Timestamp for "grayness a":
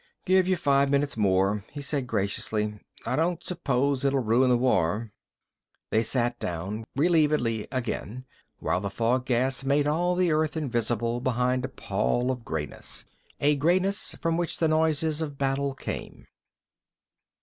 12.43-13.55